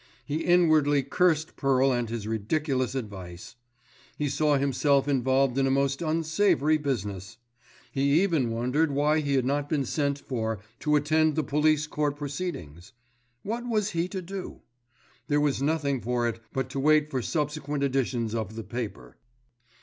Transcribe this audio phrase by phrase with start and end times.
[0.25, 3.55] He inwardly cursed Pearl and his ridiculous advice.
[4.17, 7.37] He saw himself involved in a most unsavoury business.
[7.91, 12.15] He even wondered why he had not been sent for to attend the police court
[12.17, 12.93] proceedings.
[13.43, 14.61] What was he to do?
[15.27, 19.17] There was nothing for it but to wait for subsequent editions of the paper.